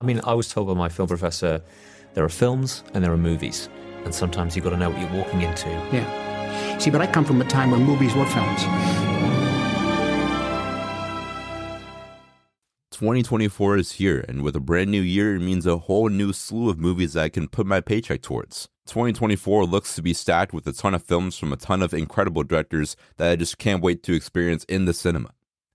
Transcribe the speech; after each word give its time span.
I 0.00 0.04
mean, 0.04 0.20
I 0.22 0.32
was 0.34 0.48
told 0.48 0.68
by 0.68 0.74
my 0.74 0.88
film 0.88 1.08
professor 1.08 1.60
there 2.14 2.22
are 2.22 2.28
films 2.28 2.84
and 2.94 3.02
there 3.02 3.12
are 3.12 3.18
movies. 3.18 3.68
And 4.04 4.14
sometimes 4.14 4.54
you've 4.54 4.64
got 4.64 4.70
to 4.70 4.76
know 4.76 4.90
what 4.90 5.00
you're 5.00 5.10
walking 5.10 5.42
into. 5.42 5.68
Yeah. 5.92 6.78
See, 6.78 6.90
but 6.90 7.00
I 7.00 7.08
come 7.08 7.24
from 7.24 7.40
a 7.40 7.44
time 7.44 7.72
when 7.72 7.82
movies 7.82 8.14
were 8.14 8.24
films. 8.26 8.62
2024 12.92 13.76
is 13.76 13.92
here, 13.92 14.24
and 14.28 14.42
with 14.42 14.54
a 14.54 14.60
brand 14.60 14.90
new 14.90 15.02
year, 15.02 15.34
it 15.34 15.40
means 15.40 15.66
a 15.66 15.78
whole 15.78 16.08
new 16.08 16.32
slew 16.32 16.70
of 16.70 16.78
movies 16.78 17.14
that 17.14 17.24
I 17.24 17.28
can 17.28 17.48
put 17.48 17.66
my 17.66 17.80
paycheck 17.80 18.22
towards. 18.22 18.68
2024 18.86 19.66
looks 19.66 19.96
to 19.96 20.02
be 20.02 20.14
stacked 20.14 20.52
with 20.52 20.66
a 20.68 20.72
ton 20.72 20.94
of 20.94 21.02
films 21.02 21.36
from 21.36 21.52
a 21.52 21.56
ton 21.56 21.82
of 21.82 21.92
incredible 21.92 22.44
directors 22.44 22.96
that 23.16 23.30
I 23.30 23.36
just 23.36 23.58
can't 23.58 23.82
wait 23.82 24.04
to 24.04 24.14
experience 24.14 24.62
in 24.64 24.84
the 24.84 24.94
cinema. 24.94 25.30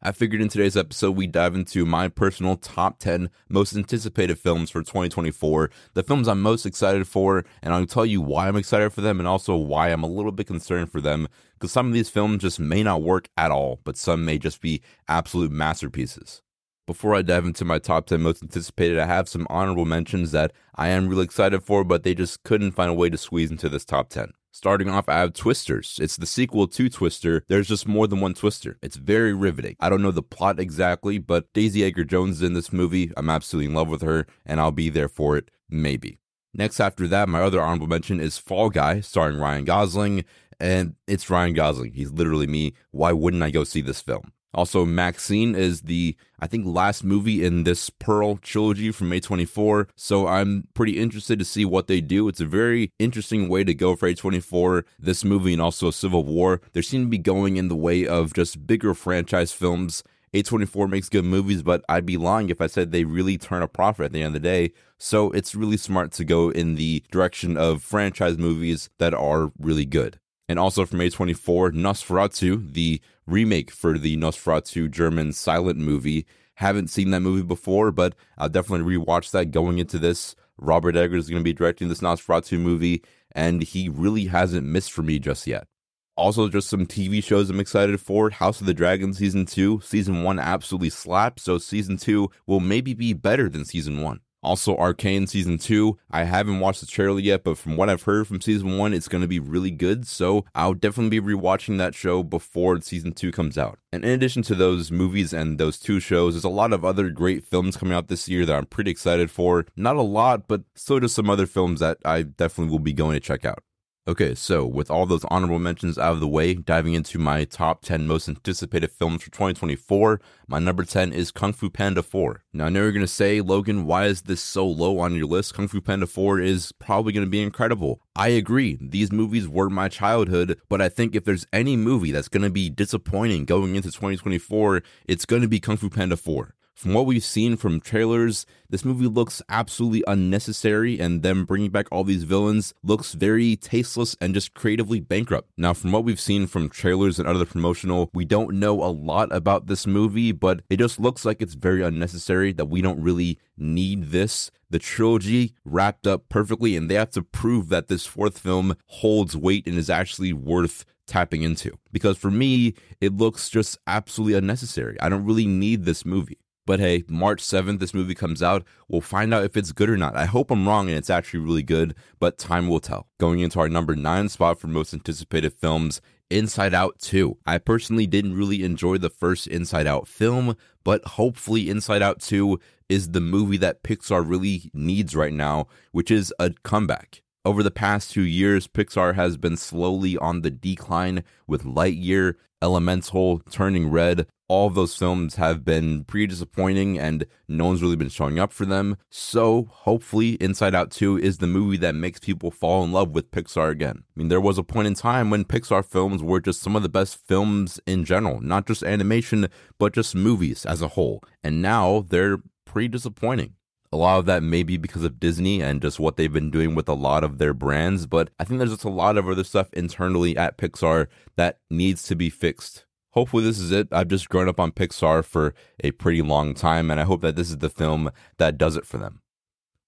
I 0.05 0.11
figured 0.11 0.41
in 0.41 0.49
today's 0.49 0.75
episode 0.75 1.11
we 1.11 1.27
dive 1.27 1.55
into 1.55 1.85
my 1.85 2.09
personal 2.09 2.57
top 2.57 2.99
10 2.99 3.29
most 3.47 3.73
anticipated 3.73 4.37
films 4.37 4.69
for 4.69 4.81
2024, 4.81 5.71
the 5.93 6.03
films 6.03 6.27
I'm 6.27 6.41
most 6.41 6.65
excited 6.65 7.07
for, 7.07 7.45
and 7.61 7.73
I'll 7.73 7.85
tell 7.85 8.05
you 8.05 8.19
why 8.19 8.49
I'm 8.49 8.57
excited 8.57 8.91
for 8.91 8.99
them 8.99 9.19
and 9.21 9.29
also 9.29 9.55
why 9.55 9.87
I'm 9.87 10.03
a 10.03 10.07
little 10.07 10.33
bit 10.33 10.45
concerned 10.45 10.91
for 10.91 10.99
them 10.99 11.29
because 11.53 11.71
some 11.71 11.87
of 11.87 11.93
these 11.93 12.09
films 12.09 12.41
just 12.41 12.59
may 12.59 12.83
not 12.83 13.01
work 13.01 13.29
at 13.37 13.49
all, 13.49 13.79
but 13.85 13.95
some 13.95 14.25
may 14.25 14.37
just 14.37 14.59
be 14.59 14.81
absolute 15.07 15.53
masterpieces. 15.53 16.41
Before 16.85 17.15
I 17.15 17.21
dive 17.21 17.45
into 17.45 17.63
my 17.63 17.79
top 17.79 18.07
10 18.07 18.21
most 18.21 18.43
anticipated, 18.43 18.99
I 18.99 19.05
have 19.05 19.29
some 19.29 19.47
honorable 19.49 19.85
mentions 19.85 20.33
that 20.33 20.51
I 20.75 20.89
am 20.89 21.07
really 21.07 21.23
excited 21.23 21.63
for, 21.63 21.85
but 21.85 22.03
they 22.03 22.13
just 22.13 22.43
couldn't 22.43 22.73
find 22.73 22.91
a 22.91 22.93
way 22.93 23.09
to 23.09 23.17
squeeze 23.17 23.51
into 23.51 23.69
this 23.69 23.85
top 23.85 24.09
10. 24.09 24.33
Starting 24.55 24.87
off, 24.87 25.09
I 25.09 25.17
have 25.17 25.33
Twisters. 25.33 25.97
It's 25.99 26.15
the 26.15 26.27
sequel 26.27 26.67
to 26.67 26.87
Twister. 26.87 27.43
There's 27.47 27.67
just 27.67 27.87
more 27.87 28.05
than 28.05 28.21
one 28.21 28.35
Twister. 28.35 28.77
It's 28.83 28.97
very 28.97 29.33
riveting. 29.33 29.75
I 29.79 29.89
don't 29.89 30.03
know 30.03 30.11
the 30.11 30.21
plot 30.21 30.59
exactly, 30.59 31.17
but 31.17 31.51
Daisy 31.53 31.83
Edgar 31.83 32.03
Jones 32.03 32.35
is 32.35 32.43
in 32.43 32.53
this 32.53 32.71
movie. 32.71 33.11
I'm 33.17 33.31
absolutely 33.31 33.71
in 33.71 33.73
love 33.73 33.89
with 33.89 34.03
her, 34.03 34.27
and 34.45 34.59
I'll 34.61 34.71
be 34.71 34.89
there 34.89 35.09
for 35.09 35.37
it, 35.37 35.49
maybe. 35.67 36.19
Next, 36.53 36.79
after 36.79 37.07
that, 37.07 37.29
my 37.29 37.41
other 37.41 37.59
honorable 37.59 37.87
mention 37.87 38.19
is 38.19 38.37
Fall 38.37 38.69
Guy, 38.69 38.99
starring 38.99 39.39
Ryan 39.39 39.65
Gosling, 39.65 40.23
and 40.59 40.97
it's 41.07 41.31
Ryan 41.31 41.55
Gosling. 41.55 41.93
He's 41.93 42.11
literally 42.11 42.45
me. 42.45 42.75
Why 42.91 43.11
wouldn't 43.11 43.41
I 43.41 43.49
go 43.49 43.63
see 43.63 43.81
this 43.81 44.01
film? 44.01 44.32
Also, 44.53 44.85
MaXXXine 44.85 45.55
is 45.55 45.81
the, 45.81 46.15
I 46.39 46.47
think, 46.47 46.65
last 46.65 47.03
movie 47.03 47.43
in 47.43 47.63
this 47.63 47.89
Pearl 47.89 48.37
trilogy 48.37 48.91
from 48.91 49.09
A24. 49.09 49.89
So 49.95 50.27
I'm 50.27 50.67
pretty 50.73 50.99
interested 50.99 51.39
to 51.39 51.45
see 51.45 51.65
what 51.65 51.87
they 51.87 52.01
do. 52.01 52.27
It's 52.27 52.39
a 52.39 52.45
very 52.45 52.91
interesting 52.99 53.49
way 53.49 53.63
to 53.63 53.73
go 53.73 53.95
for 53.95 54.07
A24, 54.11 54.83
this 54.99 55.23
movie, 55.23 55.53
and 55.53 55.61
also 55.61 55.89
Civil 55.89 56.23
War. 56.23 56.61
They 56.73 56.81
seem 56.81 57.03
to 57.03 57.09
be 57.09 57.17
going 57.17 57.57
in 57.57 57.67
the 57.67 57.75
way 57.75 58.05
of 58.05 58.33
just 58.33 58.67
bigger 58.67 58.93
franchise 58.93 59.51
films. 59.51 60.03
A24 60.33 60.89
makes 60.89 61.09
good 61.09 61.25
movies, 61.25 61.61
but 61.61 61.83
I'd 61.87 62.07
be 62.07 62.17
lying 62.17 62.49
if 62.49 62.59
I 62.59 62.67
said 62.67 62.91
they 62.91 63.03
really 63.03 63.37
turn 63.37 63.61
a 63.61 63.67
profit 63.67 64.05
at 64.05 64.13
the 64.13 64.23
end 64.23 64.35
of 64.35 64.41
the 64.41 64.47
day. 64.47 64.73
So 64.97 65.31
it's 65.31 65.53
really 65.53 65.77
smart 65.77 66.11
to 66.13 66.25
go 66.25 66.49
in 66.49 66.75
the 66.75 67.03
direction 67.11 67.55
of 67.55 67.83
franchise 67.83 68.37
movies 68.37 68.89
that 68.97 69.13
are 69.13 69.51
really 69.59 69.85
good. 69.85 70.19
And 70.49 70.59
also 70.59 70.85
from 70.85 70.99
A24, 70.99 71.71
Nosferatu, 71.71 72.73
the 72.73 73.01
remake 73.25 73.71
for 73.71 73.97
the 73.97 74.17
Nosferatu 74.17 74.89
German 74.89 75.33
silent 75.33 75.79
movie. 75.79 76.25
Haven't 76.55 76.89
seen 76.89 77.11
that 77.11 77.21
movie 77.21 77.43
before, 77.43 77.91
but 77.91 78.15
I'll 78.37 78.49
definitely 78.49 78.97
rewatch 78.97 79.31
that 79.31 79.51
going 79.51 79.79
into 79.79 79.97
this. 79.97 80.35
Robert 80.57 80.95
Eggers 80.95 81.25
is 81.25 81.29
going 81.29 81.41
to 81.41 81.43
be 81.43 81.53
directing 81.53 81.89
this 81.89 82.01
Nosferatu 82.01 82.59
movie, 82.59 83.03
and 83.33 83.63
he 83.63 83.89
really 83.89 84.25
hasn't 84.25 84.67
missed 84.67 84.91
for 84.91 85.01
me 85.01 85.19
just 85.19 85.47
yet. 85.47 85.67
Also, 86.15 86.47
just 86.47 86.69
some 86.69 86.85
TV 86.85 87.23
shows 87.23 87.49
I'm 87.49 87.59
excited 87.59 87.99
for. 87.99 88.29
House 88.29 88.61
of 88.61 88.67
the 88.67 88.73
Dragon 88.73 89.13
Season 89.13 89.45
2. 89.45 89.81
Season 89.83 90.21
1 90.21 90.37
absolutely 90.37 90.91
slapped, 90.91 91.39
so 91.39 91.57
Season 91.57 91.97
2 91.97 92.29
will 92.45 92.59
maybe 92.59 92.93
be 92.93 93.13
better 93.13 93.49
than 93.49 93.65
Season 93.65 94.01
1. 94.01 94.19
Also, 94.43 94.75
Arcane 94.77 95.25
season 95.27 95.57
two. 95.57 95.97
I 96.11 96.25
haven't 96.25 96.59
watched 96.59 96.81
the 96.81 96.87
trailer 96.87 97.19
yet, 97.19 97.43
but 97.43 97.57
from 97.57 97.77
what 97.77 97.89
I've 97.89 98.03
heard 98.03 98.27
from 98.27 98.41
season 98.41 98.77
one, 98.77 98.93
it's 98.93 99.07
going 99.07 99.21
to 99.21 99.27
be 99.27 99.39
really 99.39 99.71
good. 99.71 100.05
So 100.05 100.45
I'll 100.53 100.73
definitely 100.73 101.19
be 101.19 101.33
rewatching 101.33 101.77
that 101.77 101.95
show 101.95 102.23
before 102.23 102.79
season 102.81 103.13
two 103.13 103.31
comes 103.31 103.57
out. 103.57 103.79
And 103.91 104.03
in 104.03 104.11
addition 104.11 104.43
to 104.43 104.55
those 104.55 104.91
movies 104.91 105.33
and 105.33 105.57
those 105.57 105.79
two 105.79 105.99
shows, 105.99 106.33
there's 106.33 106.43
a 106.43 106.49
lot 106.49 106.73
of 106.73 106.83
other 106.83 107.09
great 107.09 107.45
films 107.45 107.77
coming 107.77 107.93
out 107.93 108.07
this 108.07 108.27
year 108.27 108.45
that 108.45 108.55
I'm 108.55 108.65
pretty 108.65 108.91
excited 108.91 109.31
for. 109.31 109.65
Not 109.75 109.95
a 109.95 110.01
lot, 110.01 110.47
but 110.47 110.63
so 110.75 110.99
does 110.99 111.13
some 111.13 111.29
other 111.29 111.45
films 111.45 111.79
that 111.79 111.97
I 112.03 112.23
definitely 112.23 112.71
will 112.71 112.79
be 112.79 112.93
going 112.93 113.13
to 113.13 113.19
check 113.19 113.45
out. 113.45 113.63
Okay, 114.05 114.35
so 114.35 114.65
with 114.65 114.91
all 114.91 115.05
those 115.05 115.23
honorable 115.29 115.59
mentions 115.59 115.97
out 115.97 116.11
of 116.11 116.19
the 116.19 116.27
way, 116.27 116.55
diving 116.55 116.93
into 116.93 117.17
my 117.17 117.45
top 117.45 117.83
10 117.83 118.05
most 118.05 118.27
anticipated 118.27 118.91
films 118.91 119.23
for 119.23 119.31
2024, 119.31 120.19
my 120.45 120.59
number 120.59 120.83
10 120.83 121.13
is 121.13 121.31
Kung 121.31 121.53
Fu 121.53 121.69
Panda 121.69 122.03
4. 122.03 122.43
Now, 122.51 122.65
I 122.65 122.69
know 122.69 122.81
you're 122.81 122.91
going 122.91 122.99
to 122.99 123.07
say, 123.07 123.39
Logan, 123.39 123.85
why 123.85 124.07
is 124.07 124.23
this 124.23 124.41
so 124.41 124.67
low 124.67 124.99
on 124.99 125.15
your 125.15 125.27
list? 125.27 125.53
Kung 125.53 125.69
Fu 125.69 125.79
Panda 125.79 126.05
4 126.05 126.41
is 126.41 126.73
probably 126.73 127.13
going 127.13 127.25
to 127.25 127.31
be 127.31 127.41
incredible. 127.41 128.01
I 128.13 128.27
agree, 128.27 128.77
these 128.81 129.09
movies 129.09 129.47
were 129.47 129.69
my 129.69 129.87
childhood, 129.87 130.59
but 130.67 130.81
I 130.81 130.89
think 130.89 131.15
if 131.15 131.23
there's 131.23 131.47
any 131.53 131.77
movie 131.77 132.11
that's 132.11 132.27
going 132.27 132.43
to 132.43 132.49
be 132.49 132.69
disappointing 132.69 133.45
going 133.45 133.77
into 133.77 133.89
2024, 133.89 134.83
it's 135.07 135.25
going 135.25 135.43
to 135.43 135.47
be 135.47 135.61
Kung 135.61 135.77
Fu 135.77 135.89
Panda 135.89 136.17
4. 136.17 136.53
From 136.75 136.93
what 136.93 137.05
we've 137.05 137.23
seen 137.23 137.55
from 137.55 137.79
trailers, 137.79 138.45
this 138.69 138.83
movie 138.83 139.07
looks 139.07 139.41
absolutely 139.47 140.03
unnecessary, 140.07 140.99
and 140.99 141.21
them 141.21 141.45
bringing 141.45 141.69
back 141.69 141.87
all 141.91 142.03
these 142.03 142.23
villains 142.23 142.73
looks 142.83 143.13
very 143.13 143.55
tasteless 143.55 144.17
and 144.19 144.33
just 144.33 144.55
creatively 144.55 144.99
bankrupt. 144.99 145.49
Now, 145.55 145.73
from 145.73 145.91
what 145.91 146.03
we've 146.03 146.19
seen 146.19 146.47
from 146.47 146.69
trailers 146.69 147.19
and 147.19 147.27
other 147.27 147.45
promotional, 147.45 148.09
we 148.11 148.25
don't 148.25 148.59
know 148.59 148.83
a 148.83 148.89
lot 148.89 149.31
about 149.31 149.67
this 149.67 149.85
movie, 149.85 150.31
but 150.31 150.61
it 150.69 150.77
just 150.77 150.99
looks 150.99 151.23
like 151.25 151.41
it's 151.41 151.53
very 151.53 151.83
unnecessary 151.83 152.51
that 152.53 152.65
we 152.65 152.81
don't 152.81 153.01
really 153.01 153.37
need 153.55 154.05
this. 154.05 154.49
The 154.69 154.79
trilogy 154.79 155.53
wrapped 155.63 156.07
up 156.07 156.27
perfectly, 156.27 156.75
and 156.75 156.89
they 156.89 156.95
have 156.95 157.11
to 157.11 157.21
prove 157.21 157.69
that 157.69 157.87
this 157.87 158.07
fourth 158.07 158.39
film 158.39 158.75
holds 158.87 159.37
weight 159.37 159.67
and 159.67 159.77
is 159.77 159.91
actually 159.91 160.33
worth 160.33 160.85
tapping 161.05 161.43
into. 161.43 161.77
Because 161.91 162.17
for 162.17 162.31
me, 162.31 162.73
it 162.99 163.15
looks 163.15 163.49
just 163.49 163.77
absolutely 163.85 164.37
unnecessary. 164.37 164.99
I 164.99 165.09
don't 165.09 165.25
really 165.25 165.45
need 165.45 165.85
this 165.85 166.03
movie. 166.03 166.39
But 166.65 166.79
hey, 166.79 167.03
March 167.09 167.41
7th, 167.41 167.79
this 167.79 167.93
movie 167.93 168.15
comes 168.15 168.41
out. 168.41 168.63
We'll 168.87 169.01
find 169.01 169.33
out 169.33 169.43
if 169.43 169.57
it's 169.57 169.73
good 169.73 169.89
or 169.89 169.97
not. 169.97 170.15
I 170.15 170.25
hope 170.25 170.49
I'm 170.49 170.67
wrong 170.67 170.87
and 170.87 170.97
it's 170.97 171.09
actually 171.09 171.41
really 171.41 171.63
good, 171.63 171.93
but 172.19 172.37
time 172.37 172.67
will 172.69 172.79
tell. 172.79 173.07
Going 173.19 173.39
into 173.39 173.59
our 173.59 173.67
number 173.67 173.95
nine 173.95 174.29
spot 174.29 174.59
for 174.59 174.67
most 174.67 174.93
anticipated 174.93 175.53
films, 175.53 175.99
Inside 176.29 176.73
Out 176.73 176.99
2. 176.99 177.37
I 177.45 177.57
personally 177.57 178.07
didn't 178.07 178.35
really 178.35 178.63
enjoy 178.63 178.97
the 178.97 179.09
first 179.09 179.45
Inside 179.47 179.87
Out 179.87 180.07
film, 180.07 180.55
but 180.83 181.03
hopefully, 181.05 181.69
Inside 181.69 182.01
Out 182.01 182.21
2 182.21 182.59
is 182.89 183.11
the 183.11 183.21
movie 183.21 183.57
that 183.57 183.83
Pixar 183.83 184.27
really 184.27 184.71
needs 184.73 185.15
right 185.15 185.33
now, 185.33 185.67
which 185.91 186.09
is 186.09 186.33
a 186.39 186.51
comeback. 186.63 187.21
Over 187.45 187.61
the 187.61 187.71
past 187.71 188.11
two 188.11 188.23
years, 188.23 188.67
Pixar 188.67 189.15
has 189.15 189.35
been 189.35 189.57
slowly 189.57 190.17
on 190.17 190.41
the 190.41 190.49
decline 190.49 191.23
with 191.45 191.65
Lightyear, 191.65 192.35
Elemental, 192.61 193.39
Turning 193.51 193.89
Red. 193.89 194.27
All 194.53 194.67
of 194.67 194.75
those 194.75 194.95
films 194.95 195.37
have 195.37 195.65
been 195.65 196.03
pretty 196.03 196.27
disappointing 196.27 196.99
and 196.99 197.25
no 197.47 197.65
one's 197.65 197.81
really 197.81 197.95
been 197.95 198.07
showing 198.07 198.37
up 198.37 198.53
for 198.53 198.67
them. 198.67 198.97
So, 199.09 199.67
hopefully, 199.71 200.33
Inside 200.33 200.75
Out 200.75 200.91
2 200.91 201.17
is 201.17 201.39
the 201.39 201.47
movie 201.47 201.77
that 201.77 201.95
makes 201.95 202.19
people 202.19 202.51
fall 202.51 202.83
in 202.83 202.91
love 202.91 203.15
with 203.15 203.31
Pixar 203.31 203.71
again. 203.71 204.03
I 204.05 204.11
mean, 204.15 204.27
there 204.27 204.39
was 204.39 204.59
a 204.59 204.63
point 204.63 204.85
in 204.85 204.93
time 204.93 205.31
when 205.31 205.43
Pixar 205.43 205.83
films 205.83 206.21
were 206.21 206.39
just 206.39 206.61
some 206.61 206.75
of 206.75 206.83
the 206.83 206.87
best 206.87 207.17
films 207.25 207.79
in 207.87 208.05
general, 208.05 208.41
not 208.41 208.67
just 208.67 208.83
animation, 208.83 209.47
but 209.79 209.95
just 209.95 210.13
movies 210.13 210.67
as 210.67 210.83
a 210.83 210.89
whole. 210.89 211.23
And 211.43 211.59
now 211.59 212.05
they're 212.07 212.37
pretty 212.63 212.89
disappointing 212.89 213.55
a 213.91 213.97
lot 213.97 214.17
of 214.17 214.25
that 214.25 214.41
may 214.41 214.63
be 214.63 214.75
because 214.75 215.03
of 215.03 215.19
Disney 215.19 215.61
and 215.61 215.81
just 215.81 215.99
what 215.99 216.17
they've 216.17 216.33
been 216.33 216.49
doing 216.49 216.73
with 216.73 216.89
a 216.89 216.93
lot 216.93 217.23
of 217.23 217.37
their 217.37 217.53
brands, 217.53 218.07
but 218.07 218.31
I 218.39 218.43
think 218.43 218.57
there's 218.57 218.71
just 218.71 218.83
a 218.83 218.89
lot 218.89 219.17
of 219.17 219.29
other 219.29 219.43
stuff 219.43 219.71
internally 219.73 220.35
at 220.35 220.57
Pixar 220.57 221.07
that 221.35 221.59
needs 221.69 222.01
to 222.03 222.15
be 222.15 222.31
fixed. 222.31 222.85
Hopefully, 223.13 223.43
this 223.43 223.59
is 223.59 223.71
it. 223.71 223.87
I've 223.91 224.07
just 224.07 224.29
grown 224.29 224.47
up 224.47 224.59
on 224.59 224.71
Pixar 224.71 225.23
for 225.25 225.53
a 225.83 225.91
pretty 225.91 226.21
long 226.21 226.53
time, 226.53 226.91
and 226.91 226.99
I 226.99 227.03
hope 227.03 227.21
that 227.21 227.35
this 227.35 227.49
is 227.49 227.57
the 227.57 227.69
film 227.69 228.11
that 228.37 228.57
does 228.57 228.75
it 228.75 228.85
for 228.85 228.97
them. 228.97 229.21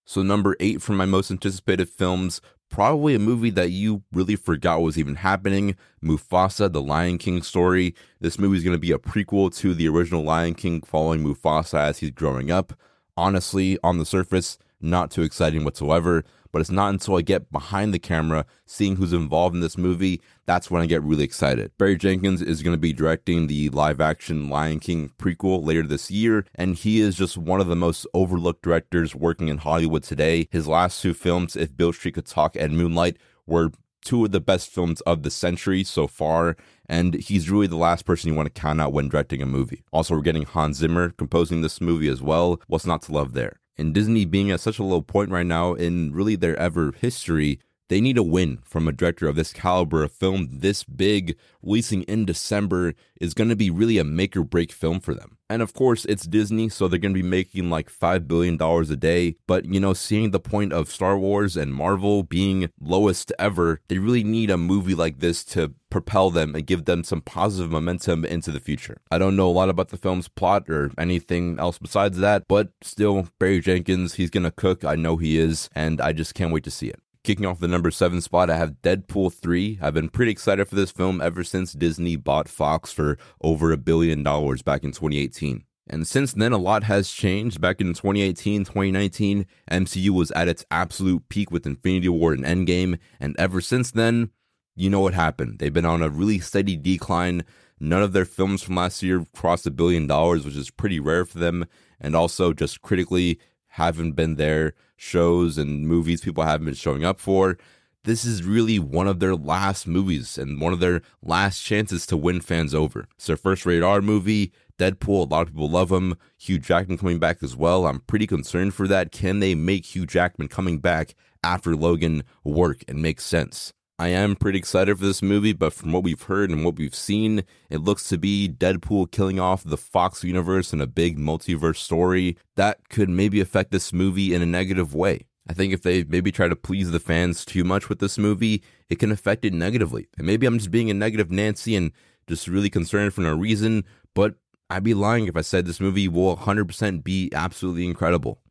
So, 0.05 0.21
number 0.21 0.55
eight 0.59 0.81
for 0.81 0.93
my 0.93 1.05
most 1.05 1.31
anticipated 1.31 1.89
films, 1.89 2.39
probably 2.69 3.15
a 3.15 3.19
movie 3.19 3.49
that 3.51 3.71
you 3.71 4.03
really 4.11 4.35
forgot 4.35 4.81
was 4.81 4.97
even 4.97 5.15
happening 5.15 5.75
Mufasa, 6.03 6.71
the 6.71 6.81
Lion 6.81 7.17
King 7.17 7.41
story. 7.41 7.95
This 8.19 8.39
movie 8.39 8.57
is 8.57 8.63
going 8.63 8.75
to 8.75 8.79
be 8.79 8.91
a 8.91 8.97
prequel 8.97 9.55
to 9.57 9.73
the 9.73 9.87
original 9.87 10.23
Lion 10.23 10.53
King 10.53 10.81
following 10.81 11.23
Mufasa 11.23 11.79
as 11.79 11.99
he's 11.99 12.11
growing 12.11 12.51
up 12.51 12.73
honestly, 13.17 13.77
on 13.83 13.97
the 13.97 14.05
surface, 14.05 14.57
not 14.81 15.11
too 15.11 15.23
exciting 15.23 15.63
whatsoever. 15.63 16.23
But 16.55 16.61
it's 16.61 16.71
not 16.71 16.93
until 16.93 17.17
I 17.17 17.21
get 17.21 17.51
behind 17.51 17.93
the 17.93 17.99
camera, 17.99 18.45
seeing 18.65 18.95
who's 18.95 19.11
involved 19.11 19.55
in 19.55 19.59
this 19.59 19.77
movie, 19.77 20.21
that's 20.45 20.71
when 20.71 20.81
I 20.81 20.85
get 20.85 21.03
really 21.03 21.25
excited. 21.25 21.73
Barry 21.77 21.97
Jenkins 21.97 22.41
is 22.41 22.63
going 22.63 22.73
to 22.73 22.79
be 22.79 22.93
directing 22.93 23.47
the 23.47 23.67
live 23.71 23.99
action 23.99 24.47
Lion 24.47 24.79
King 24.79 25.11
prequel 25.17 25.65
later 25.65 25.83
this 25.83 26.09
year, 26.09 26.45
and 26.55 26.77
he 26.77 27.01
is 27.01 27.17
just 27.17 27.37
one 27.37 27.59
of 27.59 27.67
the 27.67 27.75
most 27.75 28.07
overlooked 28.13 28.61
directors 28.61 29.13
working 29.13 29.49
in 29.49 29.57
Hollywood 29.57 30.03
today. 30.03 30.47
His 30.49 30.65
last 30.65 31.01
two 31.01 31.13
films, 31.13 31.57
If 31.57 31.75
Beale 31.75 31.91
Street 31.91 32.13
Could 32.13 32.25
Talk 32.25 32.55
and 32.55 32.77
Moonlight, 32.77 33.17
were 33.45 33.73
two 34.05 34.23
of 34.23 34.31
the 34.31 34.39
best 34.39 34.69
films 34.69 35.01
of 35.01 35.23
the 35.23 35.31
century 35.31 35.83
so 35.83 36.07
far, 36.07 36.55
and 36.87 37.15
he's 37.15 37.49
really 37.49 37.67
the 37.67 37.75
last 37.75 38.05
person 38.05 38.29
you 38.29 38.33
want 38.33 38.45
to 38.47 38.61
count 38.61 38.79
out 38.79 38.93
when 38.93 39.09
directing 39.09 39.41
a 39.41 39.45
movie. 39.45 39.83
Also, 39.91 40.15
we're 40.15 40.21
getting 40.21 40.43
Hans 40.43 40.77
Zimmer 40.77 41.09
composing 41.09 41.59
this 41.59 41.81
movie 41.81 42.07
as 42.07 42.21
well. 42.21 42.61
What's 42.67 42.85
not 42.85 43.01
to 43.01 43.11
love 43.11 43.33
there? 43.33 43.59
And 43.77 43.93
Disney 43.93 44.25
being 44.25 44.51
at 44.51 44.59
such 44.61 44.79
a 44.79 44.83
low 44.83 45.01
point 45.01 45.31
right 45.31 45.45
now 45.45 45.73
in 45.73 46.13
really 46.13 46.35
their 46.35 46.55
ever 46.57 46.93
history, 46.93 47.59
they 47.87 48.01
need 48.01 48.17
a 48.17 48.23
win 48.23 48.59
from 48.63 48.87
a 48.87 48.91
director 48.91 49.27
of 49.27 49.35
this 49.35 49.53
caliber. 49.53 50.03
A 50.03 50.09
film 50.09 50.47
this 50.51 50.83
big, 50.83 51.37
releasing 51.61 52.03
in 52.03 52.25
December, 52.25 52.93
is 53.19 53.33
going 53.33 53.49
to 53.49 53.55
be 53.55 53.69
really 53.69 53.97
a 53.97 54.03
make 54.03 54.35
or 54.35 54.43
break 54.43 54.71
film 54.71 54.99
for 54.99 55.13
them. 55.13 55.37
And 55.49 55.61
of 55.61 55.73
course, 55.73 56.05
it's 56.05 56.25
Disney, 56.25 56.69
so 56.69 56.87
they're 56.87 56.97
going 56.97 57.13
to 57.13 57.21
be 57.21 57.27
making 57.27 57.69
like 57.69 57.91
$5 57.91 58.27
billion 58.27 58.59
a 58.59 58.95
day. 58.95 59.35
But, 59.45 59.65
you 59.65 59.79
know, 59.79 59.93
seeing 59.93 60.31
the 60.31 60.39
point 60.39 60.73
of 60.73 60.89
Star 60.89 61.17
Wars 61.17 61.55
and 61.55 61.73
Marvel 61.73 62.23
being 62.23 62.69
lowest 62.81 63.31
ever, 63.37 63.79
they 63.87 63.99
really 63.99 64.23
need 64.23 64.49
a 64.49 64.57
movie 64.57 64.95
like 64.95 65.19
this 65.19 65.43
to 65.45 65.73
propel 65.91 66.31
them 66.31 66.55
and 66.55 66.65
give 66.65 66.85
them 66.85 67.03
some 67.03 67.21
positive 67.21 67.71
momentum 67.71 68.25
into 68.25 68.51
the 68.51 68.59
future. 68.59 68.97
I 69.11 69.19
don't 69.19 69.35
know 69.35 69.47
a 69.47 69.51
lot 69.51 69.69
about 69.69 69.89
the 69.89 69.97
film's 69.97 70.27
plot 70.27 70.67
or 70.67 70.91
anything 70.97 71.59
else 71.59 71.77
besides 71.77 72.17
that, 72.17 72.47
but 72.47 72.69
still, 72.81 73.29
Barry 73.39 73.59
Jenkins, 73.59 74.15
he's 74.15 74.31
going 74.31 74.43
to 74.43 74.51
cook. 74.51 74.83
I 74.83 74.95
know 74.95 75.17
he 75.17 75.37
is, 75.37 75.69
and 75.75 76.01
I 76.01 76.11
just 76.11 76.33
can't 76.33 76.51
wait 76.51 76.63
to 76.63 76.71
see 76.71 76.87
it. 76.87 76.99
Kicking 77.25 77.47
off 77.47 77.59
the 77.59 77.67
number 77.67 77.89
seven 77.89 78.21
spot, 78.21 78.51
I 78.51 78.57
have 78.57 78.83
Deadpool 78.83 79.33
3. 79.33 79.79
I've 79.81 79.95
been 79.95 80.09
pretty 80.09 80.31
excited 80.31 80.67
for 80.67 80.75
this 80.75 80.91
film 80.91 81.19
ever 81.19 81.43
since 81.43 81.73
Disney 81.73 82.17
bought 82.17 82.47
Fox 82.47 82.91
for 82.91 83.17
over 83.41 83.71
a 83.71 83.77
billion 83.77 84.21
dollars 84.21 84.61
back 84.61 84.83
in 84.83 84.91
2018. 84.91 85.63
And 85.87 86.07
since 86.07 86.33
then, 86.33 86.51
a 86.51 86.59
lot 86.59 86.83
has 86.83 87.09
changed. 87.09 87.59
Back 87.59 87.81
in 87.81 87.95
2018, 87.95 88.65
2019, 88.65 89.47
MCU 89.71 90.11
was 90.11 90.29
at 90.33 90.47
its 90.47 90.65
absolute 90.69 91.27
peak 91.27 91.49
with 91.49 91.65
Infinity 91.65 92.09
War 92.09 92.31
and 92.31 92.45
Endgame. 92.45 92.99
And 93.19 93.35
ever 93.39 93.59
since 93.59 93.89
then, 93.89 94.29
you 94.75 94.91
know 94.91 94.99
what 94.99 95.15
happened. 95.15 95.57
They've 95.57 95.73
been 95.73 95.83
on 95.83 96.03
a 96.03 96.09
really 96.09 96.37
steady 96.37 96.77
decline. 96.77 97.43
None 97.79 98.03
of 98.03 98.13
their 98.13 98.25
films 98.25 98.61
from 98.61 98.75
last 98.75 99.01
year 99.01 99.25
crossed 99.33 99.65
a 99.65 99.71
billion 99.71 100.05
dollars, 100.05 100.45
which 100.45 100.55
is 100.55 100.69
pretty 100.69 100.99
rare 100.99 101.25
for 101.25 101.39
them. 101.39 101.65
And 101.99 102.15
also, 102.15 102.53
just 102.53 102.83
critically, 102.83 103.39
haven't 103.75 104.13
been 104.13 104.35
there, 104.35 104.73
shows 104.95 105.57
and 105.57 105.85
movies 105.85 106.21
people 106.21 106.43
haven't 106.43 106.65
been 106.65 106.73
showing 106.73 107.03
up 107.03 107.19
for. 107.19 107.57
This 108.05 108.23
is 108.23 108.43
really 108.43 108.79
one 108.79 109.07
of 109.07 109.19
their 109.19 109.35
last 109.35 109.85
movies 109.85 110.37
and 110.37 110.61
one 110.61 110.71
of 110.71 110.79
their 110.79 111.01
last 111.21 111.61
chances 111.61 112.05
to 112.07 112.15
win 112.15 112.39
fans 112.39 112.73
over. 112.73 113.07
It's 113.15 113.25
their 113.25 113.35
first 113.35 113.65
rated 113.65 113.83
R 113.83 114.01
movie. 114.01 114.53
Deadpool, 114.79 115.25
a 115.25 115.33
lot 115.33 115.41
of 115.41 115.47
people 115.47 115.69
love 115.69 115.91
him. 115.91 116.15
Hugh 116.37 116.59
Jackman 116.59 116.97
coming 116.97 117.19
back 117.19 117.43
as 117.43 117.55
well. 117.55 117.85
I'm 117.85 117.99
pretty 118.01 118.27
concerned 118.27 118.73
for 118.73 118.87
that. 118.87 119.11
Can 119.11 119.39
they 119.39 119.55
make 119.55 119.87
Hugh 119.87 120.05
Jackman 120.05 120.47
coming 120.47 120.79
back 120.79 121.13
after 121.43 121.75
Logan 121.75 122.23
work 122.45 122.83
and 122.87 123.01
make 123.01 123.19
sense? 123.19 123.73
I 123.97 124.09
am 124.09 124.35
pretty 124.35 124.59
excited 124.59 124.99
for 124.99 125.05
this 125.05 125.21
movie, 125.21 125.53
but 125.53 125.71
from 125.71 125.93
what 125.93 126.03
we've 126.03 126.21
heard 126.23 126.49
and 126.49 126.65
what 126.65 126.75
we've 126.75 126.93
seen, 126.93 127.43
it 127.69 127.77
looks 127.77 128.09
to 128.09 128.17
be 128.17 128.49
Deadpool 128.49 129.09
killing 129.09 129.39
off 129.39 129.63
the 129.63 129.77
Fox 129.77 130.21
universe 130.21 130.73
in 130.73 130.81
a 130.81 130.87
big 130.87 131.17
multiverse 131.17 131.77
story 131.77 132.37
that 132.55 132.89
could 132.89 133.09
maybe 133.09 133.39
affect 133.39 133.71
this 133.71 133.93
movie 133.93 134.33
in 134.33 134.41
a 134.41 134.45
negative 134.45 134.93
way. 134.93 135.27
I 135.47 135.53
think 135.53 135.71
if 135.71 135.81
they 135.81 136.03
maybe 136.03 136.29
try 136.29 136.49
to 136.49 136.57
please 136.57 136.91
the 136.91 136.99
fans 136.99 137.45
too 137.45 137.63
much 137.63 137.87
with 137.87 137.99
this 137.99 138.17
movie, 138.17 138.61
it 138.89 138.99
can 138.99 139.13
affect 139.13 139.45
it 139.45 139.53
negatively. 139.53 140.09
And 140.17 140.27
maybe 140.27 140.45
I'm 140.45 140.57
just 140.57 140.71
being 140.71 140.89
a 140.89 140.93
negative 140.93 141.31
Nancy 141.31 141.73
and 141.73 141.93
just 142.27 142.49
really 142.49 142.69
concerned 142.69 143.13
for 143.13 143.21
no 143.21 143.33
reason, 143.33 143.85
but 144.13 144.35
I'd 144.69 144.83
be 144.83 144.93
lying 144.93 145.27
if 145.27 145.37
I 145.37 145.41
said 145.41 145.65
this 145.65 145.79
movie 145.79 146.09
will 146.09 146.35
100% 146.35 147.01
be 147.01 147.31
absolutely 147.33 147.85
incredible. 147.85 148.41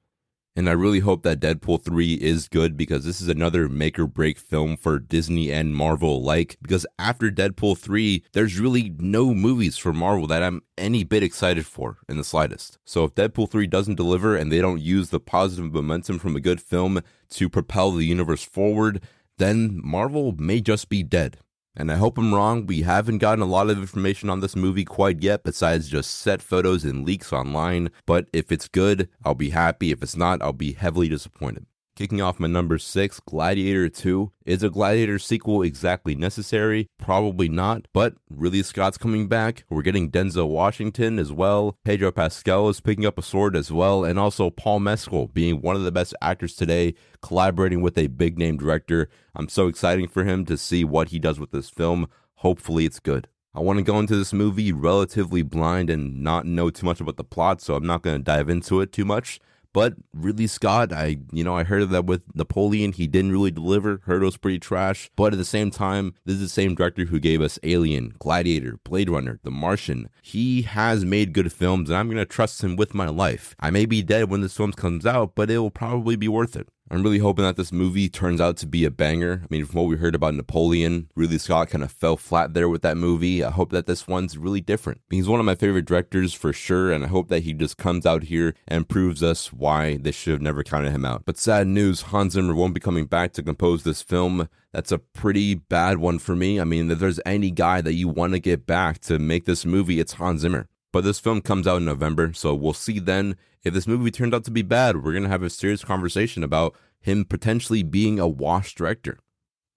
And 0.56 0.68
I 0.68 0.72
really 0.72 1.00
hope 1.00 1.24
that 1.24 1.40
Deadpool 1.40 1.82
3 1.82 2.14
is 2.14 2.48
good 2.48 2.76
because 2.76 3.04
this 3.04 3.20
is 3.20 3.28
another 3.28 3.68
make 3.68 3.98
or 3.98 4.06
break 4.06 4.38
film 4.38 4.76
for 4.76 5.00
Disney 5.00 5.50
and 5.50 5.74
Marvel 5.74 6.18
alike. 6.18 6.58
Because 6.62 6.86
after 6.96 7.28
Deadpool 7.28 7.76
3, 7.76 8.22
there's 8.34 8.60
really 8.60 8.94
no 8.98 9.34
movies 9.34 9.76
for 9.76 9.92
Marvel 9.92 10.28
that 10.28 10.44
I'm 10.44 10.62
any 10.78 11.02
bit 11.02 11.24
excited 11.24 11.66
for 11.66 11.98
in 12.08 12.18
the 12.18 12.24
slightest. 12.24 12.78
So 12.84 13.02
if 13.02 13.16
Deadpool 13.16 13.50
3 13.50 13.66
doesn't 13.66 13.96
deliver 13.96 14.36
and 14.36 14.52
they 14.52 14.60
don't 14.60 14.80
use 14.80 15.10
the 15.10 15.18
positive 15.18 15.72
momentum 15.72 16.20
from 16.20 16.36
a 16.36 16.40
good 16.40 16.60
film 16.60 17.00
to 17.30 17.48
propel 17.48 17.90
the 17.90 18.04
universe 18.04 18.44
forward, 18.44 19.02
then 19.38 19.80
Marvel 19.82 20.36
may 20.38 20.60
just 20.60 20.88
be 20.88 21.02
dead. 21.02 21.38
And 21.76 21.90
I 21.90 21.96
hope 21.96 22.18
I'm 22.18 22.32
wrong. 22.32 22.66
We 22.66 22.82
haven't 22.82 23.18
gotten 23.18 23.42
a 23.42 23.46
lot 23.46 23.68
of 23.68 23.78
information 23.78 24.30
on 24.30 24.40
this 24.40 24.54
movie 24.54 24.84
quite 24.84 25.22
yet, 25.22 25.42
besides 25.42 25.88
just 25.88 26.12
set 26.12 26.40
photos 26.40 26.84
and 26.84 27.04
leaks 27.04 27.32
online. 27.32 27.90
But 28.06 28.28
if 28.32 28.52
it's 28.52 28.68
good, 28.68 29.08
I'll 29.24 29.34
be 29.34 29.50
happy. 29.50 29.90
If 29.90 30.02
it's 30.02 30.16
not, 30.16 30.40
I'll 30.40 30.52
be 30.52 30.74
heavily 30.74 31.08
disappointed. 31.08 31.66
Kicking 31.96 32.20
off 32.20 32.40
my 32.40 32.48
number 32.48 32.76
six, 32.76 33.20
Gladiator 33.20 33.88
2. 33.88 34.32
Is 34.44 34.64
a 34.64 34.68
Gladiator 34.68 35.16
sequel 35.20 35.62
exactly 35.62 36.16
necessary? 36.16 36.88
Probably 36.98 37.48
not, 37.48 37.86
but 37.92 38.16
Ridley 38.28 38.64
Scott's 38.64 38.98
coming 38.98 39.28
back. 39.28 39.62
We're 39.70 39.82
getting 39.82 40.10
Denzel 40.10 40.48
Washington 40.48 41.20
as 41.20 41.32
well. 41.32 41.78
Pedro 41.84 42.10
Pascal 42.10 42.68
is 42.68 42.80
picking 42.80 43.06
up 43.06 43.16
a 43.16 43.22
sword 43.22 43.54
as 43.54 43.70
well, 43.70 44.02
and 44.02 44.18
also 44.18 44.50
Paul 44.50 44.80
Mescal 44.80 45.28
being 45.28 45.60
one 45.60 45.76
of 45.76 45.84
the 45.84 45.92
best 45.92 46.16
actors 46.20 46.56
today, 46.56 46.94
collaborating 47.22 47.80
with 47.80 47.96
a 47.96 48.08
big 48.08 48.38
name 48.38 48.56
director. 48.56 49.08
I'm 49.36 49.48
so 49.48 49.68
excited 49.68 50.10
for 50.10 50.24
him 50.24 50.44
to 50.46 50.58
see 50.58 50.82
what 50.82 51.10
he 51.10 51.20
does 51.20 51.38
with 51.38 51.52
this 51.52 51.70
film. 51.70 52.08
Hopefully, 52.38 52.86
it's 52.86 52.98
good. 52.98 53.28
I 53.54 53.60
want 53.60 53.76
to 53.76 53.84
go 53.84 54.00
into 54.00 54.16
this 54.16 54.32
movie 54.32 54.72
relatively 54.72 55.42
blind 55.42 55.90
and 55.90 56.24
not 56.24 56.44
know 56.44 56.70
too 56.70 56.86
much 56.86 57.00
about 57.00 57.18
the 57.18 57.22
plot, 57.22 57.60
so 57.60 57.76
I'm 57.76 57.86
not 57.86 58.02
going 58.02 58.16
to 58.16 58.24
dive 58.24 58.48
into 58.48 58.80
it 58.80 58.90
too 58.90 59.04
much. 59.04 59.38
But 59.74 59.94
Ridley 60.14 60.46
Scott, 60.46 60.92
I 60.92 61.18
you 61.32 61.44
know 61.44 61.56
I 61.56 61.64
heard 61.64 61.90
that 61.90 62.06
with 62.06 62.22
Napoleon, 62.34 62.92
he 62.92 63.06
didn't 63.06 63.32
really 63.32 63.50
deliver. 63.50 64.00
Heard 64.04 64.22
it 64.22 64.24
was 64.24 64.38
pretty 64.38 64.60
trash. 64.60 65.10
But 65.16 65.34
at 65.34 65.38
the 65.38 65.44
same 65.44 65.70
time, 65.70 66.14
this 66.24 66.36
is 66.36 66.40
the 66.40 66.48
same 66.48 66.74
director 66.74 67.04
who 67.06 67.18
gave 67.18 67.42
us 67.42 67.58
Alien, 67.64 68.14
Gladiator, 68.20 68.78
Blade 68.84 69.10
Runner, 69.10 69.40
The 69.42 69.50
Martian. 69.50 70.08
He 70.22 70.62
has 70.62 71.04
made 71.04 71.34
good 71.34 71.52
films, 71.52 71.90
and 71.90 71.98
I'm 71.98 72.08
gonna 72.08 72.24
trust 72.24 72.62
him 72.62 72.76
with 72.76 72.94
my 72.94 73.08
life. 73.08 73.56
I 73.58 73.70
may 73.70 73.84
be 73.84 74.00
dead 74.00 74.30
when 74.30 74.40
this 74.40 74.56
film 74.56 74.72
comes 74.72 75.04
out, 75.04 75.34
but 75.34 75.50
it 75.50 75.58
will 75.58 75.72
probably 75.72 76.16
be 76.16 76.28
worth 76.28 76.54
it. 76.56 76.68
I'm 76.90 77.02
really 77.02 77.18
hoping 77.18 77.46
that 77.46 77.56
this 77.56 77.72
movie 77.72 78.10
turns 78.10 78.42
out 78.42 78.58
to 78.58 78.66
be 78.66 78.84
a 78.84 78.90
banger. 78.90 79.40
I 79.42 79.46
mean, 79.48 79.64
from 79.64 79.80
what 79.80 79.88
we 79.88 79.96
heard 79.96 80.14
about 80.14 80.34
Napoleon, 80.34 81.08
Ridley 81.16 81.38
Scott 81.38 81.70
kind 81.70 81.82
of 81.82 81.90
fell 81.90 82.18
flat 82.18 82.52
there 82.52 82.68
with 82.68 82.82
that 82.82 82.98
movie. 82.98 83.42
I 83.42 83.50
hope 83.50 83.70
that 83.70 83.86
this 83.86 84.06
one's 84.06 84.36
really 84.36 84.60
different. 84.60 85.00
He's 85.08 85.26
one 85.26 85.40
of 85.40 85.46
my 85.46 85.54
favorite 85.54 85.86
directors 85.86 86.34
for 86.34 86.52
sure, 86.52 86.92
and 86.92 87.02
I 87.02 87.08
hope 87.08 87.28
that 87.28 87.44
he 87.44 87.54
just 87.54 87.78
comes 87.78 88.04
out 88.04 88.24
here 88.24 88.54
and 88.68 88.88
proves 88.88 89.22
us 89.22 89.50
why 89.50 89.96
they 89.96 90.12
should 90.12 90.32
have 90.32 90.42
never 90.42 90.62
counted 90.62 90.90
him 90.90 91.06
out. 91.06 91.24
But 91.24 91.38
sad 91.38 91.66
news, 91.66 92.02
Hans 92.02 92.34
Zimmer 92.34 92.54
won't 92.54 92.74
be 92.74 92.80
coming 92.80 93.06
back 93.06 93.32
to 93.32 93.42
compose 93.42 93.82
this 93.82 94.02
film. 94.02 94.50
That's 94.72 94.92
a 94.92 94.98
pretty 94.98 95.54
bad 95.54 95.98
one 95.98 96.18
for 96.18 96.36
me. 96.36 96.60
I 96.60 96.64
mean, 96.64 96.90
if 96.90 96.98
there's 96.98 97.20
any 97.24 97.50
guy 97.50 97.80
that 97.80 97.94
you 97.94 98.08
want 98.08 98.34
to 98.34 98.40
get 98.40 98.66
back 98.66 98.98
to 99.02 99.18
make 99.18 99.46
this 99.46 99.64
movie, 99.64 100.00
it's 100.00 100.14
Hans 100.14 100.42
Zimmer. 100.42 100.68
But 100.94 101.02
this 101.02 101.18
film 101.18 101.40
comes 101.40 101.66
out 101.66 101.78
in 101.78 101.86
November, 101.86 102.32
so 102.34 102.54
we'll 102.54 102.72
see 102.72 103.00
then. 103.00 103.34
If 103.64 103.74
this 103.74 103.88
movie 103.88 104.12
turned 104.12 104.32
out 104.32 104.44
to 104.44 104.52
be 104.52 104.62
bad, 104.62 105.02
we're 105.02 105.10
going 105.10 105.24
to 105.24 105.28
have 105.28 105.42
a 105.42 105.50
serious 105.50 105.82
conversation 105.82 106.44
about 106.44 106.76
him 107.00 107.24
potentially 107.24 107.82
being 107.82 108.20
a 108.20 108.28
wash 108.28 108.76
director. 108.76 109.18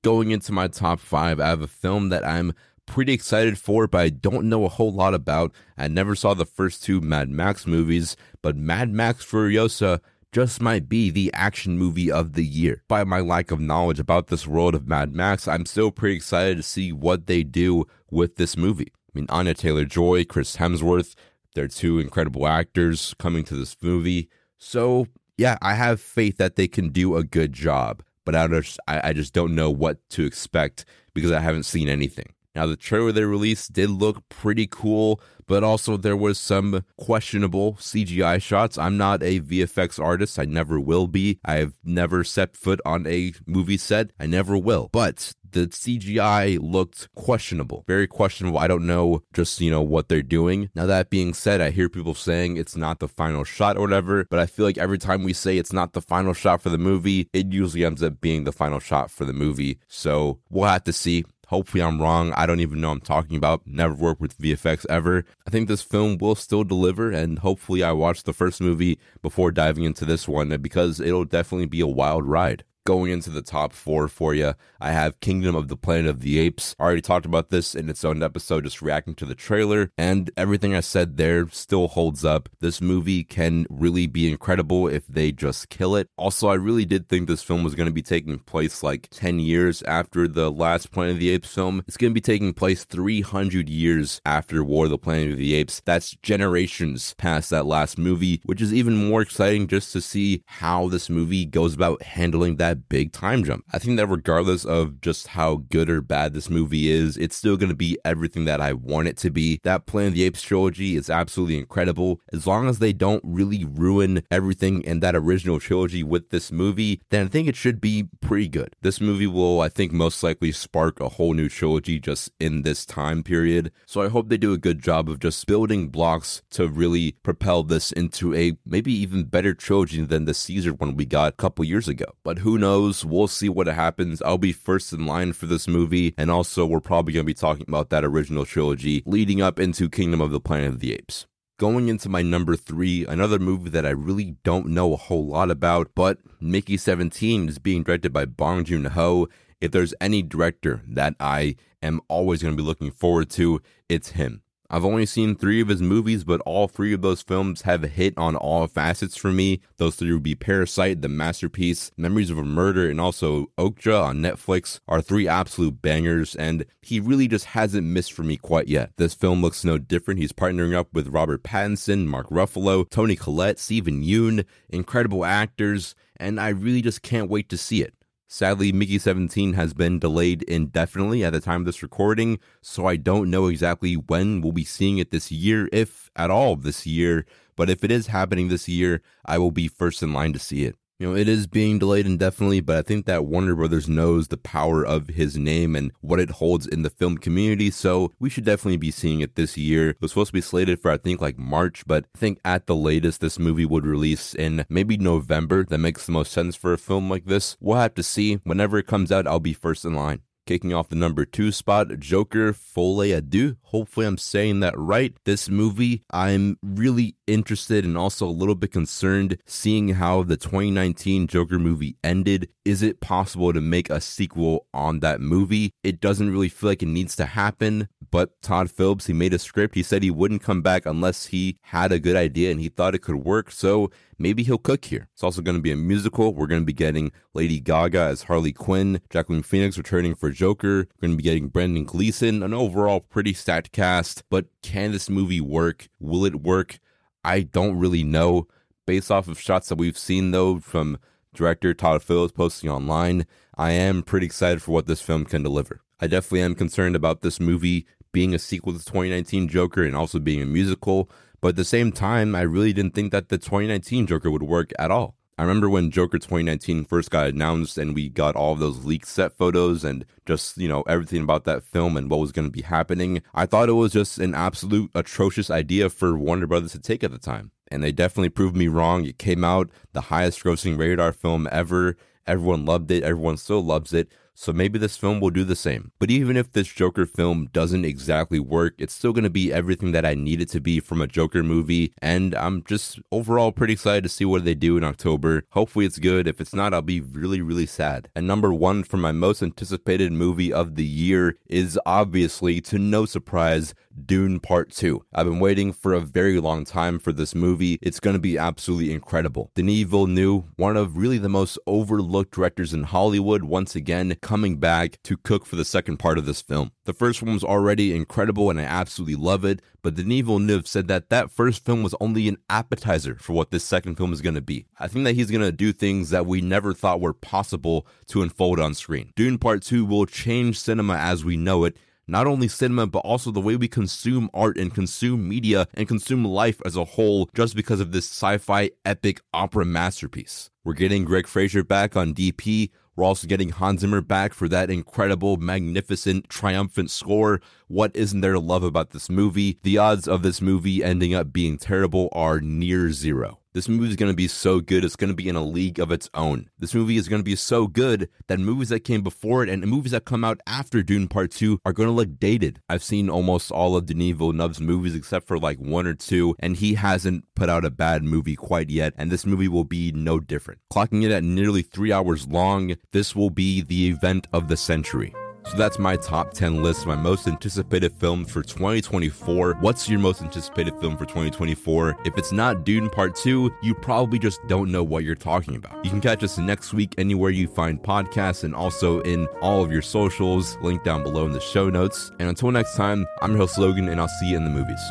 Going 0.04 0.30
into 0.30 0.52
my 0.52 0.68
top 0.68 1.00
five, 1.00 1.40
I 1.40 1.48
have 1.48 1.64
a 1.64 1.68
film 1.68 2.10
that 2.10 2.24
I'm 2.24 2.54
pretty 2.86 3.14
excited 3.14 3.58
for, 3.58 3.88
but 3.88 4.00
I 4.00 4.10
don't 4.10 4.48
know 4.48 4.64
a 4.64 4.70
whole 4.70 4.94
lot 4.94 5.16
about. 5.16 5.52
I 5.76 5.88
never 5.88 6.14
saw 6.14 6.36
the 6.36 6.46
first 6.46 6.84
two 6.84 7.02
Mad 7.02 7.32
Max 7.32 7.66
movies, 7.66 8.16
but 8.44 8.56
Mad 8.56 8.92
Max 8.92 9.26
Furiosa 9.26 10.02
just 10.32 10.62
might 10.62 10.88
be 10.88 11.10
the 11.10 11.34
action 11.34 11.80
movie 11.80 12.12
of 12.12 12.34
the 12.34 12.46
year. 12.46 12.84
By 12.88 13.04
my 13.06 13.22
lack 13.22 13.50
of 13.50 13.60
knowledge 13.60 14.00
about 14.00 14.28
this 14.28 14.46
world 14.46 14.76
of 14.76 14.88
Mad 14.88 15.16
Max, 15.16 15.48
I'm 15.48 15.66
still 15.66 15.90
pretty 15.90 16.18
excited 16.18 16.58
to 16.58 16.64
see 16.64 16.92
what 16.92 17.26
they 17.26 17.42
do 17.42 17.86
with 18.12 18.36
this 18.36 18.56
movie. 18.56 18.92
I 19.18 19.20
mean, 19.20 19.26
Anya 19.30 19.56
Taylor 19.56 19.84
Joy, 19.84 20.26
Chris 20.26 20.58
Hemsworth, 20.58 21.16
they're 21.56 21.68
two 21.68 21.98
incredible 21.98 22.48
actors 22.48 23.16
coming 23.18 23.44
to 23.46 23.56
this 23.56 23.76
movie. 23.82 24.30
So, 24.60 25.08
yeah, 25.40 25.58
I 25.60 25.74
have 25.74 26.00
faith 26.00 26.38
that 26.38 26.56
they 26.56 26.68
can 26.68 26.90
do 26.90 27.16
a 27.16 27.24
good 27.24 27.52
job, 27.52 28.04
but 28.26 28.36
I 28.36 28.46
just, 28.46 28.80
I, 28.88 29.10
I 29.10 29.14
just 29.14 29.34
don't 29.34 29.56
know 29.56 29.72
what 29.72 30.08
to 30.12 30.24
expect 30.24 30.86
because 31.16 31.32
I 31.32 31.40
haven't 31.40 31.64
seen 31.64 31.90
anything. 31.90 32.32
Now, 32.54 32.68
the 32.68 32.76
trailer 32.76 33.12
they 33.12 33.24
released 33.24 33.74
did 33.74 33.90
look 33.90 34.30
pretty 34.30 34.68
cool, 34.68 35.20
but 35.48 35.64
also 35.64 35.98
there 35.98 36.18
was 36.18 36.38
some 36.38 36.84
questionable 36.98 37.74
CGI 37.74 38.42
shots. 38.42 38.78
I'm 38.78 38.98
not 38.98 39.24
a 39.24 39.40
VFX 39.40 40.04
artist. 40.04 40.38
I 40.40 40.46
never 40.46 40.80
will 40.80 41.08
be. 41.08 41.40
I've 41.44 41.74
never 41.84 42.24
set 42.24 42.56
foot 42.56 42.82
on 42.86 43.08
a 43.08 43.34
movie 43.46 43.78
set. 43.78 44.12
I 44.20 44.26
never 44.26 44.58
will. 44.58 44.90
But 44.92 45.34
the 45.52 45.68
CGI 45.68 46.60
looked 46.62 47.14
questionable, 47.16 47.84
very 47.88 48.08
questionable. 48.08 48.60
I 48.60 48.68
don't 48.68 48.86
know 48.86 49.24
just, 49.34 49.60
you 49.62 49.72
know, 49.72 49.82
what 49.82 50.10
they're 50.10 50.22
doing. 50.22 50.70
Now, 50.76 50.86
that 50.86 51.10
being 51.10 51.34
said, 51.34 51.62
I 51.62 51.72
hear 51.72 51.90
people 51.90 52.14
saying 52.14 52.58
it's 52.58 52.76
not 52.76 53.00
the 53.00 53.08
final 53.08 53.44
shot 53.44 53.78
or 53.78 53.82
whatever, 53.82 54.26
but 54.30 54.40
I 54.40 54.46
feel 54.46 54.66
like 54.66 54.78
every 54.78 54.98
time 54.98 55.24
we 55.24 55.34
say 55.34 55.58
it's 55.58 55.74
not 55.74 55.94
the 55.94 56.02
final 56.02 56.34
shot 56.34 56.62
for 56.62 56.70
the 56.70 56.78
movie, 56.78 57.30
it 57.34 57.52
usually 57.52 57.86
ends 57.86 58.04
up 58.04 58.20
being 58.22 58.44
the 58.44 58.52
final 58.52 58.80
shot 58.80 59.10
for 59.12 59.26
the 59.26 59.34
movie. 59.34 59.80
So 59.88 60.40
we'll 60.50 60.70
have 60.70 60.84
to 60.86 60.94
see. 60.94 61.26
Hopefully, 61.48 61.82
I'm 61.82 62.02
wrong. 62.02 62.34
I 62.34 62.46
don't 62.46 62.60
even 62.60 62.82
know 62.82 62.92
I'm 62.92 63.00
talking 63.00 63.38
about. 63.38 63.62
Never 63.66 63.94
worked 63.94 64.22
with 64.22 64.38
VFX 64.38 64.86
ever. 64.90 65.24
I 65.48 65.50
think 65.50 65.68
this 65.68 65.82
film 65.82 66.18
will 66.18 66.36
still 66.36 66.64
deliver, 66.64 67.12
and 67.12 67.40
hopefully, 67.40 67.84
I 67.84 67.94
watched 67.94 68.26
the 68.26 68.34
first 68.34 68.60
movie 68.60 69.00
before 69.22 69.52
diving 69.52 69.86
into 69.86 70.04
this 70.04 70.28
one 70.28 70.56
because 70.58 71.00
it'll 71.00 71.26
definitely 71.26 71.68
be 71.68 71.80
a 71.80 71.88
wild 71.88 72.26
ride. 72.26 72.64
Going 72.88 73.12
into 73.12 73.30
the 73.30 73.42
top 73.42 73.74
four 73.74 74.08
for 74.08 74.34
you, 74.34 74.54
I 74.80 74.94
have 74.94 75.20
Kingdom 75.20 75.56
of 75.56 75.68
the 75.68 75.76
Planet 75.76 76.10
of 76.10 76.22
the 76.22 76.40
Apes. 76.40 76.74
I 76.80 76.84
already 76.84 77.02
talked 77.02 77.26
about 77.26 77.50
this 77.50 77.76
in 77.76 77.90
its 77.90 78.06
own 78.06 78.24
episode, 78.24 78.64
just 78.64 78.82
reacting 78.82 79.14
to 79.16 79.26
the 79.26 79.36
trailer, 79.36 79.92
and 79.98 80.32
everything 80.38 80.74
I 80.74 80.80
said 80.80 81.18
there 81.18 81.50
still 81.50 81.90
holds 81.90 82.24
up. 82.24 82.48
This 82.62 82.80
movie 82.80 83.26
can 83.26 83.68
really 83.70 84.08
be 84.08 84.32
incredible 84.32 84.88
if 84.88 85.06
they 85.06 85.34
just 85.34 85.68
kill 85.68 85.98
it. 85.98 86.08
Also, 86.16 86.48
I 86.48 86.54
really 86.54 86.86
did 86.86 87.10
think 87.10 87.28
this 87.28 87.44
film 87.44 87.66
was 87.66 87.76
going 87.76 87.88
to 87.88 87.94
be 87.94 88.02
taking 88.02 88.40
place 88.40 88.82
like 88.82 89.10
10 89.12 89.40
years 89.40 89.82
after 89.82 90.26
the 90.26 90.50
last 90.50 90.90
Planet 90.90 91.16
of 91.16 91.20
the 91.20 91.32
Apes 91.32 91.54
film. 91.54 91.84
It's 91.90 91.98
going 91.98 92.12
to 92.12 92.18
be 92.18 92.22
taking 92.22 92.54
place 92.54 92.86
300 92.86 93.68
years 93.68 94.22
after 94.26 94.64
War 94.64 94.86
of 94.86 94.92
the 94.92 94.98
Planet 94.98 95.34
of 95.34 95.38
the 95.38 95.56
Apes. 95.56 95.82
That's 95.84 96.16
generations 96.24 97.16
past 97.16 97.50
that 97.50 97.66
last 97.66 97.98
movie, 97.98 98.40
which 98.46 98.62
is 98.62 98.74
even 98.74 99.10
more 99.10 99.22
exciting 99.22 99.68
just 99.68 99.92
to 99.92 100.00
see 100.00 100.42
how 100.46 100.88
this 100.88 101.10
movie 101.10 101.44
goes 101.44 101.74
about 101.74 102.02
handling 102.02 102.56
that 102.56 102.77
big 102.78 103.12
time 103.12 103.44
jump. 103.44 103.66
I 103.74 103.80
think 103.80 103.98
that 103.98 104.08
regardless 104.08 104.66
of 104.66 105.02
just 105.02 105.28
how 105.28 105.64
good 105.70 105.90
or 105.90 106.02
bad 106.02 106.34
this 106.34 106.50
movie 106.50 106.90
is, 106.90 107.18
it's 107.18 107.36
still 107.36 107.58
going 107.58 107.70
to 107.70 107.76
be 107.76 107.98
everything 108.06 108.46
that 108.46 108.62
I 108.62 108.74
want 108.74 109.08
it 109.08 109.18
to 109.18 109.30
be. 109.30 109.60
That 109.64 109.86
Planet 109.86 110.10
of 110.10 110.14
the 110.16 110.24
Apes 110.24 110.42
trilogy 110.42 110.96
is 110.96 111.10
absolutely 111.10 111.58
incredible. 111.58 112.22
As 112.32 112.48
long 112.48 112.68
as 112.68 112.80
they 112.80 112.94
don't 112.94 113.24
really 113.26 113.66
ruin 113.66 114.24
everything 114.32 114.82
in 114.84 115.00
that 115.02 115.16
original 115.16 115.60
trilogy 115.60 116.04
with 116.04 116.30
this 116.30 116.52
movie, 116.52 117.02
then 117.10 117.26
I 117.26 117.30
think 117.30 117.48
it 117.48 117.56
should 117.56 117.82
be 117.82 118.10
pretty 118.22 118.48
good. 118.48 118.76
This 118.82 119.02
movie 119.02 119.28
will, 119.28 119.62
I 119.62 119.70
think, 119.70 119.92
most 119.92 120.22
likely 120.24 120.52
spark 120.52 121.00
a 121.00 121.10
whole 121.10 121.34
new 121.34 121.50
trilogy 121.50 122.00
just 122.00 122.32
in 122.40 122.62
this 122.62 122.86
time 122.86 123.24
period. 123.24 123.72
So 123.86 124.02
I 124.02 124.10
hope 124.10 124.30
they 124.30 124.38
do 124.38 124.54
a 124.54 124.58
good 124.58 124.82
job 124.82 125.10
of 125.10 125.20
just 125.20 125.46
building 125.48 125.90
blocks 125.90 126.42
to 126.52 126.68
really 126.68 127.14
propel 127.24 127.64
this 127.64 127.92
into 127.92 128.34
a 128.36 128.58
maybe 128.66 128.94
even 128.94 129.24
better 129.24 129.54
trilogy 129.54 130.04
than 130.06 130.26
the 130.26 130.34
Caesar 130.34 130.74
one 130.74 130.96
we 130.96 131.06
got 131.06 131.30
a 131.30 131.36
couple 131.36 131.66
years 131.66 131.88
ago. 131.88 132.06
But 132.24 132.40
who 132.40 132.58
knows? 132.58 132.67
Knows? 132.68 133.06
We'll 133.06 133.30
see 133.30 133.48
what 133.48 133.68
happens. 133.68 134.22
I'll 134.22 134.38
be 134.38 134.52
first 134.52 134.92
in 134.92 135.06
line 135.06 135.32
for 135.32 135.46
this 135.46 135.70
movie, 135.70 136.14
and 136.18 136.30
also 136.30 136.66
we're 136.66 136.82
probably 136.82 137.14
going 137.14 137.26
to 137.26 137.34
be 137.34 137.34
talking 137.34 137.66
about 137.66 137.92
that 137.92 138.04
original 138.04 138.46
trilogy 138.46 139.04
leading 139.06 139.42
up 139.42 139.58
into 139.58 139.90
Kingdom 139.90 140.20
of 140.20 140.32
the 140.32 140.42
Planet 140.42 140.68
of 140.68 140.80
the 140.82 140.94
Apes. 140.94 141.28
Going 141.58 141.88
into 141.88 142.10
my 142.10 142.22
number 142.22 142.58
three, 142.58 143.06
another 143.06 143.40
movie 143.40 143.70
that 143.70 143.86
I 143.86 143.92
really 143.92 144.36
don't 144.44 144.68
know 144.68 144.92
a 144.92 144.98
whole 144.98 145.26
lot 145.26 145.50
about, 145.50 145.92
but 145.96 146.18
Mickey 146.42 146.76
17 146.76 147.48
is 147.48 147.58
being 147.58 147.84
directed 147.84 148.12
by 148.12 148.26
Bong 148.26 148.66
Joon 148.66 148.84
Ho. 148.84 149.30
If 149.62 149.72
there's 149.72 149.94
any 150.02 150.22
director 150.22 150.82
that 150.90 151.16
I 151.22 151.56
am 151.82 152.02
always 152.10 152.42
going 152.42 152.54
to 152.54 152.62
be 152.62 152.68
looking 152.68 152.92
forward 152.92 153.30
to, 153.32 153.62
it's 153.88 154.10
him. 154.10 154.42
I've 154.70 154.84
only 154.84 155.06
seen 155.06 155.36
three 155.36 155.62
of 155.62 155.70
his 155.70 155.82
movies, 155.82 156.26
but 156.26 156.42
all 156.42 156.68
three 156.68 156.94
of 156.94 157.02
those 157.02 157.22
films 157.22 157.62
have 157.62 157.84
hit 157.84 158.14
on 158.18 158.36
all 158.36 158.68
facets 158.68 159.16
for 159.16 159.32
me. 159.32 159.62
Those 159.78 159.96
three 159.96 160.12
would 160.12 160.24
be 160.24 160.36
Parasite, 160.36 161.02
The 161.02 161.08
Masterpiece, 161.08 161.92
Memories 161.96 162.30
of 162.30 162.38
a 162.38 162.44
Murder, 162.44 162.90
and 162.90 163.00
also 163.00 163.48
Okja 163.58 164.04
on 164.04 164.18
Netflix 164.18 164.80
are 164.88 165.02
three 165.02 165.28
absolute 165.28 165.82
bangers, 165.82 166.36
and 166.36 166.66
he 166.82 167.00
really 167.00 167.30
just 167.30 167.46
hasn't 167.46 167.88
missed 167.88 168.12
for 168.12 168.24
me 168.24 168.36
quite 168.36 168.68
yet. 168.68 168.92
This 168.98 169.14
film 169.14 169.42
looks 169.42 169.64
no 169.64 169.78
different. 169.78 170.20
He's 170.20 170.34
partnering 170.34 170.76
up 170.76 170.94
with 170.94 171.08
Robert 171.08 171.44
Pattinson, 171.44 172.06
Mark 172.06 172.30
Ruffalo, 172.30 172.90
Toni 172.90 173.16
Collette, 173.16 173.60
Steven 173.60 174.04
Yeun, 174.04 174.44
incredible 174.68 175.24
actors, 175.24 175.96
and 176.18 176.42
I 176.42 176.50
really 176.50 176.82
just 176.82 177.02
can't 177.04 177.30
wait 177.30 177.48
to 177.50 177.58
see 177.58 177.82
it. 177.82 177.94
Sadly, 178.30 178.74
Mickey 178.74 179.00
17 179.00 179.54
has 179.54 179.74
been 179.74 180.00
delayed 180.00 180.44
indefinitely 180.44 181.24
at 181.24 181.32
the 181.32 181.40
time 181.40 181.62
of 181.62 181.66
this 181.66 181.82
recording, 181.82 182.40
so 182.62 182.86
I 182.86 182.98
don't 182.98 183.30
know 183.30 183.48
exactly 183.48 183.94
when 183.94 184.42
we'll 184.42 184.52
be 184.52 184.66
seeing 184.66 184.98
it 184.98 185.12
this 185.12 185.32
year, 185.32 185.70
if 185.72 186.12
at 186.14 186.30
all 186.30 186.58
this 186.58 186.86
year. 186.86 187.26
But 187.56 187.70
if 187.70 187.86
it 187.86 187.92
is 187.92 188.08
happening 188.08 188.50
this 188.50 188.68
year, 188.68 189.02
I 189.26 189.38
will 189.38 189.52
be 189.52 189.70
first 189.70 190.04
in 190.04 190.12
line 190.12 190.34
to 190.34 190.40
see 190.40 190.66
it. 190.66 190.76
You 191.00 191.10
know, 191.10 191.16
it 191.16 191.30
is 191.30 191.46
being 191.46 191.78
delayed 191.78 192.08
indefinitely, 192.08 192.60
but 192.60 192.78
I 192.78 192.82
think 192.82 193.06
that 193.06 193.26
Warner 193.26 193.54
Brothers 193.54 193.88
knows 193.88 194.30
the 194.30 194.38
power 194.38 194.84
of 194.84 195.10
his 195.10 195.38
name 195.38 195.76
and 195.76 195.92
what 196.02 196.20
it 196.20 196.32
holds 196.32 196.66
in 196.66 196.82
the 196.82 196.90
film 196.90 197.20
community, 197.20 197.70
so 197.70 198.12
we 198.20 198.32
should 198.32 198.46
definitely 198.46 198.78
be 198.78 198.90
seeing 198.90 199.20
it 199.20 199.36
this 199.36 199.56
year. 199.58 199.92
It 199.92 200.02
was 200.02 200.10
supposed 200.10 200.30
to 200.30 200.34
be 200.34 200.42
slated 200.42 200.82
for, 200.82 200.90
I 200.90 200.98
think, 200.98 201.22
like 201.22 201.38
March, 201.38 201.84
but 201.86 202.06
I 202.16 202.18
think 202.18 202.40
at 202.44 202.66
the 202.66 202.76
latest, 202.76 203.22
this 203.22 203.38
movie 203.38 203.66
would 203.66 203.86
release 203.86 204.34
in 204.34 204.66
maybe 204.70 204.98
November. 204.98 205.66
That 205.66 205.78
makes 205.78 206.08
the 206.08 206.14
most 206.14 206.32
sense 206.32 206.56
for 206.56 206.74
a 206.74 206.80
film 206.80 207.12
like 207.12 207.26
this. 207.26 207.58
We'll 207.60 207.78
have 207.78 207.94
to 207.94 208.02
see. 208.02 208.38
Whenever 208.44 208.80
it 208.80 208.88
comes 208.88 209.12
out, 209.12 209.28
I'll 209.28 209.40
be 209.40 209.54
first 209.54 209.86
in 209.86 209.94
line. 209.94 210.22
Kicking 210.48 210.74
off 210.74 210.88
the 210.88 210.96
number 210.96 211.26
two 211.26 211.52
spot, 211.52 212.00
Joker 212.00 212.54
Folie 212.54 213.20
Deux. 213.20 213.58
Hopefully, 213.64 214.06
I'm 214.06 214.18
saying 214.18 214.62
that 214.62 214.78
right. 214.78 215.14
This 215.26 215.50
movie, 215.50 216.04
I'm 216.10 216.58
really 216.64 217.18
interested 217.28 217.84
and 217.84 217.98
also 217.98 218.26
a 218.26 218.30
little 218.32 218.56
bit 218.56 218.72
concerned 218.72 219.42
seeing 219.46 219.90
how 219.90 220.24
the 220.24 220.38
2019 220.38 221.28
Joker 221.28 221.60
movie 221.60 221.98
ended. 222.02 222.48
Is 222.64 222.82
it 222.82 223.02
possible 223.02 223.52
to 223.52 223.60
make 223.60 223.90
a 223.90 224.00
sequel 224.00 224.68
on 224.74 225.02
that 225.02 225.20
movie? 225.20 225.72
It 225.84 226.00
doesn't 226.00 226.32
really 226.32 226.48
feel 226.48 226.70
like 226.70 226.82
it 226.82 226.88
needs 226.88 227.18
to 227.18 227.26
happen, 227.26 227.90
but 228.12 228.42
Todd 228.42 228.70
Phillips, 228.72 229.08
he 229.08 229.14
made 229.14 229.34
a 229.34 229.40
script. 229.40 229.76
He 229.76 229.84
said 229.84 230.04
he 230.04 230.12
wouldn't 230.12 230.44
come 230.44 230.62
back 230.62 230.86
unless 230.86 231.28
he 231.28 231.58
had 231.62 231.92
a 231.92 232.00
good 232.00 232.16
idea 232.16 232.52
and 232.52 232.60
he 232.60 232.70
thought 232.70 232.96
it 232.96 233.00
could 233.00 233.24
work. 233.24 233.52
So 233.52 233.92
maybe 234.18 234.44
he'll 234.44 234.58
cook 234.58 234.86
here. 234.86 235.10
It's 235.14 235.24
also 235.24 235.42
going 235.42 235.58
to 235.58 235.62
be 235.62 235.72
a 235.72 235.78
musical. 235.78 236.34
We're 236.34 236.48
going 236.48 236.62
to 236.62 236.66
be 236.66 236.74
getting 236.74 237.12
Lady 237.34 237.60
Gaga 237.60 238.00
as 238.00 238.24
Harley 238.24 238.54
Quinn, 238.54 239.02
Joaquin 239.14 239.44
Phoenix 239.44 239.78
returning 239.78 240.16
for 240.16 240.32
Joker. 240.32 240.88
We're 240.96 241.08
going 241.08 241.14
to 241.14 241.18
be 241.18 241.24
getting 241.24 241.50
Brendan 241.50 241.86
Gleeson, 241.86 242.44
an 242.44 242.54
overall 242.54 243.00
pretty 243.00 243.34
stacked 243.34 243.72
cast. 243.72 244.24
But 244.30 244.46
can 244.62 244.92
this 244.92 245.10
movie 245.10 245.42
work? 245.42 245.88
Will 246.00 246.26
it 246.26 246.42
work? 246.42 246.80
I 247.24 247.42
don't 247.42 247.78
really 247.78 248.04
know. 248.04 248.48
Based 248.86 249.12
off 249.12 249.28
of 249.28 249.40
shots 249.40 249.68
that 249.68 249.78
we've 249.78 249.98
seen, 249.98 250.32
though, 250.32 250.60
from 250.60 250.98
director 251.34 251.74
Todd 251.74 252.02
Phillips 252.02 252.32
posting 252.32 252.70
online, 252.70 253.26
I 253.58 253.72
am 253.72 254.02
pretty 254.02 254.26
excited 254.26 254.62
for 254.62 254.72
what 254.72 254.86
this 254.86 255.02
film 255.02 255.26
can 255.26 255.44
deliver. 255.44 255.82
I 256.00 256.08
definitely 256.08 256.42
am 256.42 256.56
concerned 256.56 256.96
about 256.96 257.22
this 257.22 257.40
movie 257.40 257.88
being 258.18 258.34
a 258.34 258.40
sequel 258.40 258.74
to 258.74 258.80
2019 258.80 259.48
Joker 259.48 259.84
and 259.84 259.96
also 259.96 260.18
being 260.18 260.42
a 260.42 260.46
musical. 260.48 261.08
But 261.40 261.50
at 261.50 261.56
the 261.56 261.64
same 261.64 261.92
time, 261.92 262.34
I 262.34 262.42
really 262.42 262.74
didn't 262.74 262.96
think 262.96 263.12
that 263.12 263.30
the 263.30 263.38
2019 263.38 264.08
Joker 264.08 264.32
would 264.32 264.42
work 264.42 264.72
at 264.80 264.90
all. 264.90 265.14
I 265.38 265.44
remember 265.44 265.70
when 265.70 265.92
Joker 265.92 266.18
2019 266.18 266.86
first 266.86 267.12
got 267.12 267.28
announced 267.28 267.78
and 267.78 267.94
we 267.94 268.10
got 268.10 268.36
all 268.36 268.56
those 268.56 268.84
leaked 268.84 269.08
set 269.08 269.38
photos 269.38 269.84
and 269.84 270.04
just, 270.26 270.58
you 270.58 270.68
know, 270.68 270.82
everything 270.88 271.22
about 271.22 271.44
that 271.44 271.62
film 271.62 271.96
and 271.96 272.10
what 272.10 272.20
was 272.20 272.32
going 272.32 272.48
to 272.48 272.52
be 272.52 272.64
happening. 272.64 273.22
I 273.36 273.46
thought 273.46 273.70
it 273.70 273.74
was 273.74 273.94
just 273.94 274.18
an 274.18 274.34
absolute 274.34 274.90
atrocious 274.96 275.52
idea 275.52 275.88
for 275.92 276.18
Warner 276.18 276.48
Brothers 276.48 276.72
to 276.72 276.80
take 276.80 277.04
at 277.04 277.12
the 277.12 277.20
time. 277.20 277.52
And 277.68 277.84
they 277.84 277.92
definitely 277.92 278.30
proved 278.30 278.58
me 278.58 278.68
wrong. 278.68 279.06
It 279.06 279.20
came 279.20 279.44
out 279.44 279.70
the 279.94 280.10
highest 280.10 280.44
grossing 280.44 280.74
R-rated 280.74 281.16
film 281.18 281.48
ever. 281.52 281.98
Everyone 282.26 282.66
loved 282.66 282.90
it. 282.90 283.04
Everyone 283.04 283.38
still 283.38 283.64
loves 283.64 283.94
it. 283.94 284.12
So 284.40 284.54
maybe 284.54 284.78
this 284.78 284.96
film 284.96 285.20
will 285.20 285.32
do 285.32 285.44
the 285.44 285.56
same. 285.56 285.92
But 285.98 286.12
even 286.12 286.38
if 286.38 286.52
this 286.52 286.68
Joker 286.68 287.08
film 287.08 287.50
doesn't 287.54 287.86
exactly 287.86 288.40
work, 288.40 288.76
it's 288.78 288.94
still 288.94 289.12
going 289.12 289.24
to 289.24 289.32
be 289.32 289.52
everything 289.52 289.94
that 289.94 290.06
I 290.06 290.14
need 290.14 290.42
it 290.42 290.50
to 290.50 290.62
be 290.62 290.80
from 290.80 291.02
a 291.02 291.08
Joker 291.08 291.42
movie. 291.42 291.92
And 292.04 292.36
I'm 292.36 292.62
just 292.62 293.00
overall 293.12 293.52
pretty 293.52 293.74
excited 293.74 294.04
to 294.04 294.10
see 294.10 294.26
what 294.26 294.46
they 294.46 294.54
do 294.54 294.78
in 294.78 294.84
October. 294.84 295.46
Hopefully 295.54 295.88
it's 295.88 295.98
good. 295.98 296.28
If 296.28 296.40
it's 296.40 296.54
not, 296.54 296.72
I'll 296.72 296.84
be 296.84 297.02
really, 297.02 297.42
really 297.42 297.66
sad. 297.66 298.10
And 298.16 298.28
number 298.28 298.54
one 298.54 298.84
for 298.84 298.98
my 298.98 299.12
most 299.12 299.42
anticipated 299.42 300.12
movie 300.12 300.54
of 300.54 300.76
the 300.76 300.86
year 300.86 301.40
is 301.48 301.80
obviously, 301.84 302.62
to 302.62 302.78
no 302.78 303.06
surprise, 303.06 303.74
Dune 304.06 304.40
Part 304.40 304.72
2. 304.72 305.04
I've 305.14 305.26
been 305.26 305.40
waiting 305.40 305.74
for 305.74 305.94
a 305.94 306.00
very 306.00 306.40
long 306.40 306.66
time 306.66 307.00
for 307.00 307.12
this 307.12 307.34
movie. 307.34 307.80
It's 307.82 308.00
going 308.00 308.16
to 308.16 308.22
be 308.22 308.38
absolutely 308.38 308.94
incredible. 308.94 309.52
Denis 309.56 309.84
Villeneuve, 309.84 310.44
one 310.56 310.78
of 310.78 310.98
really 310.98 311.18
the 311.18 311.30
most 311.30 311.58
overlooked 311.66 312.36
directors 312.36 312.74
in 312.74 312.84
Hollywood, 312.84 313.44
once 313.44 313.76
again 313.76 314.16
coming 314.28 314.58
back 314.58 315.02
to 315.04 315.16
cook 315.16 315.46
for 315.46 315.56
the 315.56 315.64
second 315.64 315.96
part 315.96 316.18
of 316.18 316.26
this 316.26 316.42
film. 316.42 316.70
The 316.84 316.92
first 316.92 317.24
one 317.24 317.34
was 317.34 317.46
already 317.46 317.96
incredible 317.96 318.50
and 318.50 318.60
I 318.60 318.64
absolutely 318.64 319.16
love 319.16 319.46
it, 319.46 319.62
but 319.82 319.96
Denis 319.96 320.26
Villeneuve 320.26 320.68
said 320.68 320.90
that 320.90 321.10
that 321.10 321.32
first 321.32 321.64
film 321.64 321.82
was 321.82 321.96
only 322.02 322.28
an 322.28 322.36
appetizer 322.50 323.16
for 323.22 323.32
what 323.32 323.52
this 323.52 323.64
second 323.64 323.96
film 323.96 324.12
is 324.12 324.20
going 324.20 324.36
to 324.36 324.42
be. 324.42 324.66
I 324.82 324.90
think 324.90 325.06
that 325.06 325.16
he's 325.16 325.32
going 325.32 325.46
to 325.46 325.54
do 325.54 325.72
things 325.72 326.10
that 326.10 326.26
we 326.26 326.42
never 326.42 326.74
thought 326.74 327.00
were 327.00 327.14
possible 327.14 327.88
to 328.08 328.22
unfold 328.22 328.60
on 328.60 328.74
screen. 328.74 329.14
Dune 329.16 329.38
Part 329.38 329.62
2 329.62 329.86
will 329.86 330.06
change 330.06 330.60
cinema 330.60 330.98
as 330.98 331.24
we 331.24 331.38
know 331.38 331.64
it 331.64 331.78
not 332.08 332.28
only 332.28 332.48
cinema, 332.48 332.88
but 332.88 333.00
also 333.00 333.32
the 333.32 333.42
way 333.42 333.56
we 333.56 333.68
consume 333.68 334.30
art 334.34 334.58
and 334.58 334.74
consume 334.74 335.28
media 335.28 335.68
and 335.74 335.88
consume 335.88 336.24
life 336.24 336.62
as 336.66 336.76
a 336.76 336.86
whole 336.86 337.30
just 337.36 337.56
because 337.56 337.80
of 337.80 337.92
this 337.92 338.06
sci 338.06 338.38
fi 338.38 338.72
epic 338.86 339.22
opera 339.34 339.66
masterpiece. 339.66 340.50
We're 340.64 340.74
getting 340.74 341.06
Greig 341.06 341.28
Fraser 341.28 341.64
back 341.64 341.96
on 341.96 342.14
DP. 342.14 342.72
We're 342.98 343.06
also 343.06 343.28
getting 343.28 343.50
Hans 343.50 343.82
Zimmer 343.82 344.02
back 344.02 344.34
for 344.34 344.50
that 344.50 344.72
incredible, 344.72 345.38
magnificent, 345.38 346.30
triumphant 346.30 346.90
score. 346.90 347.40
What 347.68 347.96
isn't 347.96 348.22
there 348.22 348.34
to 348.34 348.40
love 348.40 348.64
about 348.64 348.90
this 348.90 349.08
movie? 349.08 349.60
The 349.62 349.78
odds 349.78 350.08
of 350.08 350.24
this 350.24 350.42
movie 350.42 350.84
ending 350.84 351.14
up 351.14 351.32
being 351.32 351.60
terrible 351.60 352.10
are 352.12 352.42
near 352.42 352.92
zero. 352.92 353.38
This 353.58 353.68
movie 353.68 353.90
is 353.90 353.96
going 353.96 354.12
to 354.12 354.16
be 354.16 354.28
so 354.28 354.60
good, 354.60 354.86
it's 354.86 354.96
going 354.96 355.10
to 355.10 355.16
be 355.16 355.28
in 355.28 355.36
a 355.36 355.44
league 355.44 355.80
of 355.80 355.92
its 355.92 356.12
own. 356.14 356.48
This 356.60 356.76
movie 356.76 356.96
is 356.96 357.10
going 357.10 357.22
to 357.22 357.26
be 357.26 357.36
so 357.36 357.66
good 357.66 358.08
that 358.28 358.40
movies 358.40 358.70
that 358.70 358.82
came 358.82 359.02
before 359.02 359.42
it 359.42 359.50
and 359.50 359.66
movies 359.66 359.94
that 359.94 360.06
come 360.06 360.24
out 360.24 360.40
after 360.46 360.84
Dune 360.84 361.08
Part 361.08 361.32
2 361.32 361.62
are 361.66 361.74
going 361.74 361.90
to 361.90 361.92
look 361.92 362.20
dated. 362.20 362.62
I've 362.70 362.84
seen 362.84 363.10
almost 363.10 363.52
all 363.52 363.76
of 363.76 363.88
Denis 363.88 364.16
Villeneuve's 364.16 364.62
movies 364.62 364.94
except 364.94 365.26
for 365.26 365.40
like 365.40 365.58
one 365.58 365.88
or 365.88 365.96
two, 365.96 366.36
and 366.38 366.56
he 366.56 366.76
hasn't 366.76 367.26
put 367.34 367.50
out 367.50 367.66
a 367.66 367.72
bad 367.72 368.04
movie 368.04 368.36
quite 368.36 368.70
yet, 368.70 368.94
and 368.96 369.10
this 369.12 369.26
movie 369.26 369.48
will 369.48 369.64
be 369.64 369.92
no 369.92 370.20
different. 370.20 370.62
Clocking 370.72 371.04
it 371.04 371.10
at 371.10 371.24
nearly 371.24 371.64
three 371.64 371.92
hours 371.92 372.28
long, 372.28 372.76
this 372.92 373.16
will 373.16 373.32
be 373.32 373.62
the 373.62 373.88
event 373.88 374.28
of 374.32 374.50
the 374.50 374.58
century. 374.58 375.16
So 375.50 375.56
that's 375.56 375.80
my 375.80 375.96
top 375.96 376.34
10 376.34 376.62
list, 376.62 376.86
my 376.86 376.96
most 376.96 377.26
anticipated 377.26 377.94
film 377.94 378.26
for 378.26 378.44
2024. 378.44 379.54
What's 379.62 379.88
your 379.88 380.00
most 380.00 380.22
anticipated 380.22 380.78
film 380.82 380.98
for 380.98 381.06
2024? 381.06 382.00
If 382.04 382.18
it's 382.18 382.34
not 382.34 382.66
Dune 382.66 382.90
Part 382.90 383.16
2, 383.16 383.50
you 383.64 383.74
probably 383.74 384.20
just 384.20 384.46
don't 384.48 384.70
know 384.72 384.84
what 384.84 385.06
you're 385.06 385.16
talking 385.16 385.56
about. 385.56 385.86
You 385.86 385.90
can 385.90 386.02
catch 386.02 386.22
us 386.22 386.38
next 386.38 386.74
week 386.74 386.96
anywhere 386.98 387.32
you 387.32 387.48
find 387.48 387.82
podcasts 387.82 388.44
and 388.44 388.54
also 388.54 389.00
in 389.02 389.26
all 389.42 389.64
of 389.64 389.72
your 389.72 389.82
socials, 389.82 390.58
linked 390.62 390.84
down 390.84 391.02
below 391.02 391.26
in 391.26 391.32
the 391.32 391.40
show 391.40 391.70
notes. 391.70 392.12
And 392.20 392.28
until 392.28 392.52
next 392.52 392.76
time, 392.76 393.06
I'm 393.22 393.32
your 393.32 393.40
host 393.40 393.58
Logan, 393.58 393.88
and 393.88 394.02
I'll 394.02 394.10
see 394.20 394.32
you 394.32 394.38
in 394.38 394.44
the 394.44 394.50
movies. 394.50 394.82